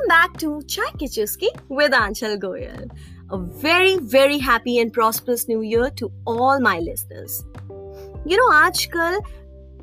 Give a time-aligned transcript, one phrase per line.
[0.00, 2.90] Welcome back to Chai Kichuski with Anchal Goyal.
[3.30, 7.44] A very, very happy and prosperous new year to all my listeners.
[8.24, 9.20] You know, आजकल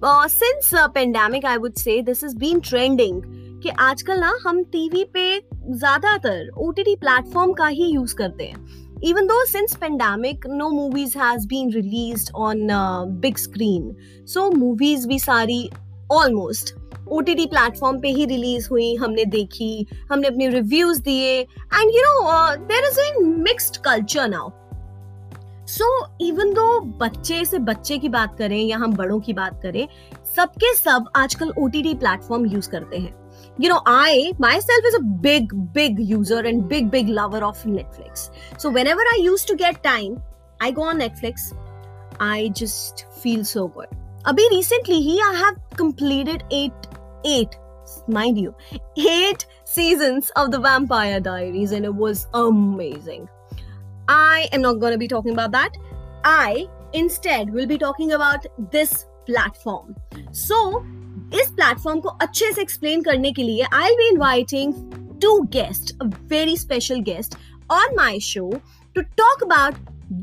[0.02, 3.22] uh, since uh, pandemic, I would say this has been trending
[3.64, 5.28] कि आजकल ना हम TV पे
[5.84, 10.72] ज्यादातर ओ T T platform का ही use करते हैं even though since pandemic no
[10.80, 13.96] movies has been released on uh, big screen
[14.36, 15.62] so movies भी सारी
[16.18, 16.74] almost
[17.13, 21.91] O T T platform पे ही रिलीज़ हुई, हमने देखी, हमने अपने रिव्यूज़ दिए and
[21.95, 24.51] you know there is mixed culture now
[25.69, 25.87] so
[26.23, 29.87] even दो बच्चे से बच्चे की बात करें या हम बड़ों की बात करें,
[30.37, 33.15] सबके सब आजकल O T T platform use करते हैं.
[33.61, 38.31] You know I myself is a big big user and big big lover of Netflix
[38.63, 40.17] so whenever I use to get time
[40.63, 41.53] I go on Netflix
[42.23, 46.87] I just feel so good अभी recently he I have completed eight
[47.26, 47.58] eight
[48.08, 48.54] mind you
[48.98, 53.28] eight seasons of the vampire diaries and it was amazing
[54.08, 55.78] i am not going to be talking about that
[56.24, 59.96] i instead will be talking about this platform
[60.32, 60.60] so
[61.34, 64.74] इस platform को अच्छे से explain करने के लिए I be inviting
[65.22, 67.36] to guest a very special guest
[67.72, 68.50] on my show
[68.96, 69.76] to talk about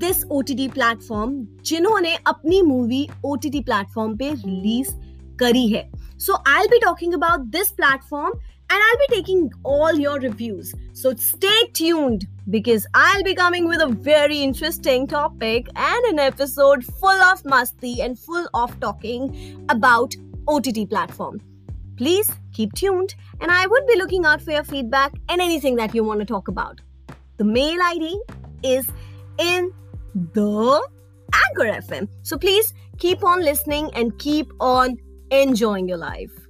[0.05, 1.35] this O T T platform
[1.67, 4.93] जिन्होंने अपनी movie ओ T T platform पे रिलीज
[5.41, 8.34] करी है so I'll be talking about this platform
[8.70, 10.74] and I'll be taking all your reviews.
[10.94, 16.84] So stay tuned because I'll be coming with a very interesting topic and an episode
[16.84, 20.16] full of musty and full of talking about
[20.48, 21.42] OTT platform.
[21.98, 25.94] Please keep tuned and I would be looking out for your feedback and anything that
[25.94, 26.82] you want to talk about.
[27.38, 28.20] The mail ID
[28.64, 28.88] is
[29.38, 29.72] in
[30.34, 30.88] the
[31.34, 32.08] Anchor FM.
[32.24, 34.98] So please keep on listening and keep on
[35.32, 36.45] enjoying your life.